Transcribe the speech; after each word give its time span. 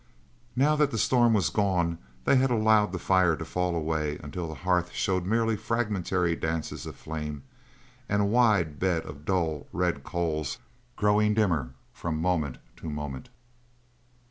Now 0.55 0.75
that 0.77 0.89
the 0.89 0.97
storm 0.97 1.31
was 1.35 1.51
gone 1.51 1.99
they 2.25 2.35
had 2.37 2.49
allowed 2.49 2.91
the 2.91 2.97
fire 2.97 3.35
to 3.35 3.45
fall 3.45 3.75
away 3.75 4.17
until 4.23 4.47
the 4.47 4.55
hearth 4.55 4.93
showed 4.93 5.27
merely 5.27 5.55
fragmentary 5.55 6.35
dances 6.35 6.87
of 6.87 6.95
flame 6.95 7.43
and 8.09 8.19
a 8.19 8.25
wide 8.25 8.79
bed 8.79 9.03
of 9.03 9.25
dull 9.25 9.67
red 9.71 10.03
coals 10.03 10.57
growing 10.95 11.35
dimmer 11.35 11.75
from 11.93 12.19
moment 12.19 12.57
to 12.77 12.89
moment. 12.89 13.29